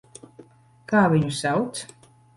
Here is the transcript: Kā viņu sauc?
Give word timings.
Kā 0.93 1.03
viņu 1.13 1.29
sauc? 1.41 1.87